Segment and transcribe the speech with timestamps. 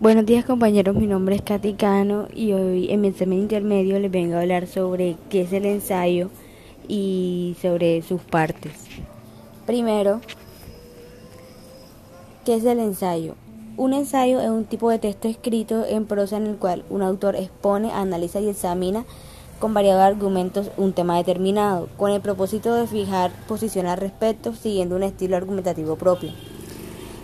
[0.00, 4.10] Buenos días compañeros, mi nombre es Katy Cano y hoy en mi examen intermedio les
[4.10, 6.30] vengo a hablar sobre qué es el ensayo
[6.88, 8.72] y sobre sus partes.
[9.66, 10.20] Primero,
[12.44, 13.36] ¿qué es el ensayo?
[13.76, 17.36] Un ensayo es un tipo de texto escrito en prosa en el cual un autor
[17.36, 19.04] expone, analiza y examina
[19.60, 24.96] con variados argumentos un tema determinado, con el propósito de fijar posición al respecto siguiendo
[24.96, 26.32] un estilo argumentativo propio.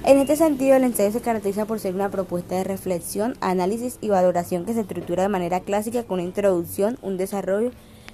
[0.03, 4.09] En este sentido, el ensayo se caracteriza por ser una propuesta de reflexión, análisis y
[4.09, 7.71] valoración que se estructura de manera clásica con una introducción, un desarrollo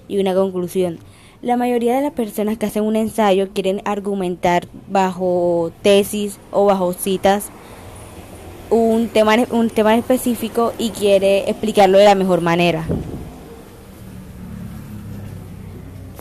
[0.08, 0.98] y una conclusión.
[1.42, 6.92] La mayoría de las personas que hacen un ensayo quieren argumentar bajo tesis o bajo
[6.92, 7.50] citas
[8.68, 12.84] un tema, un tema específico y quiere explicarlo de la mejor manera.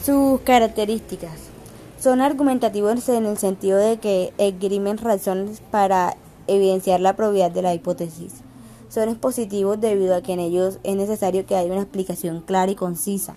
[0.04, 1.55] Sus características.
[2.00, 7.74] Son argumentativos en el sentido de que esgrimen razones para evidenciar la probabilidad de la
[7.74, 8.34] hipótesis.
[8.90, 12.76] Son expositivos debido a que en ellos es necesario que haya una explicación clara y
[12.76, 13.36] concisa.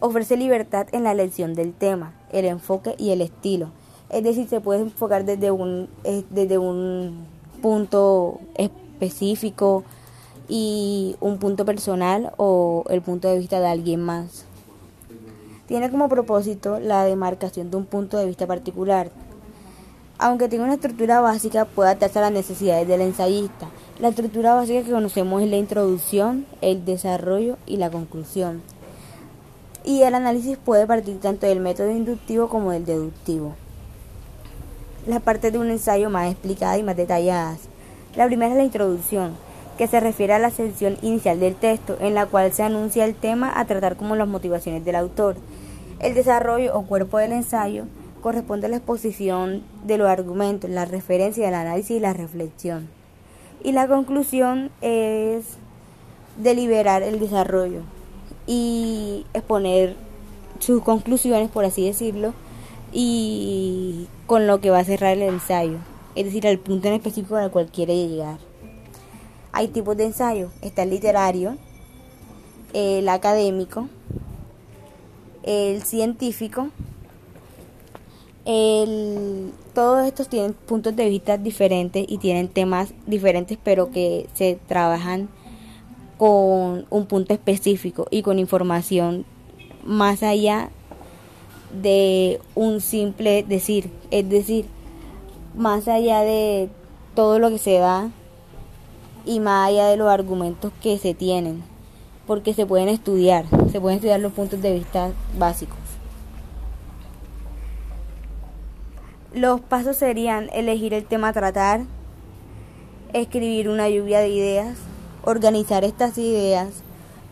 [0.00, 3.70] Ofrece libertad en la elección del tema, el enfoque y el estilo.
[4.10, 7.24] Es decir, se puede enfocar desde un, eh, desde un
[7.62, 9.84] punto específico
[10.48, 14.44] y un punto personal o el punto de vista de alguien más.
[15.66, 19.10] Tiene como propósito la demarcación de un punto de vista particular.
[20.18, 23.68] Aunque tiene una estructura básica, puede adaptarse a las necesidades del ensayista.
[23.98, 28.62] La estructura básica que conocemos es la introducción, el desarrollo y la conclusión.
[29.84, 33.56] Y el análisis puede partir tanto del método inductivo como del deductivo.
[35.06, 37.58] Las partes de un ensayo más explicadas y más detalladas.
[38.14, 39.36] La primera es la introducción,
[39.76, 43.14] que se refiere a la sección inicial del texto, en la cual se anuncia el
[43.14, 45.36] tema a tratar como las motivaciones del autor.
[45.98, 47.84] El desarrollo o cuerpo del ensayo
[48.22, 52.88] corresponde a la exposición de los argumentos, la referencia, el análisis y la reflexión.
[53.62, 55.44] Y la conclusión es
[56.36, 57.80] deliberar el desarrollo
[58.46, 59.96] y exponer
[60.58, 62.32] sus conclusiones, por así decirlo,
[62.92, 65.78] y con lo que va a cerrar el ensayo,
[66.14, 68.45] es decir, al punto en específico al cual quiere llegar.
[69.56, 71.56] Hay tipos de ensayo, está el literario,
[72.74, 73.88] el académico,
[75.44, 76.68] el científico,
[78.44, 84.58] el, todos estos tienen puntos de vista diferentes y tienen temas diferentes, pero que se
[84.68, 85.30] trabajan
[86.18, 89.24] con un punto específico y con información
[89.86, 90.68] más allá
[91.72, 94.66] de un simple decir, es decir,
[95.56, 96.68] más allá de
[97.14, 98.10] todo lo que se da
[99.26, 101.62] y más allá de los argumentos que se tienen
[102.26, 105.78] porque se pueden estudiar, se pueden estudiar los puntos de vista básicos.
[109.32, 111.82] Los pasos serían elegir el tema a tratar,
[113.12, 114.76] escribir una lluvia de ideas,
[115.24, 116.68] organizar estas ideas,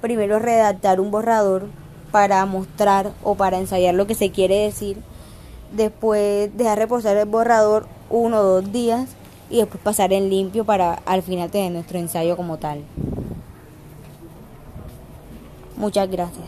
[0.00, 1.66] primero redactar un borrador
[2.12, 4.98] para mostrar o para ensayar lo que se quiere decir,
[5.72, 9.08] después dejar reposar el borrador uno o dos días
[9.54, 12.80] y después pasar en limpio para al final tener nuestro ensayo como tal.
[15.76, 16.44] Muchas gracias.